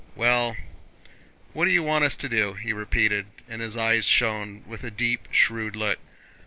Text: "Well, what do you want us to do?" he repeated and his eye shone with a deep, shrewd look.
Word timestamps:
"Well, 0.15 0.57
what 1.53 1.65
do 1.65 1.71
you 1.71 1.83
want 1.83 2.05
us 2.05 2.15
to 2.15 2.27
do?" 2.27 2.55
he 2.55 2.73
repeated 2.73 3.27
and 3.47 3.61
his 3.61 3.77
eye 3.77 3.99
shone 3.99 4.63
with 4.65 4.83
a 4.83 4.89
deep, 4.89 5.27
shrewd 5.31 5.75
look. 5.75 5.99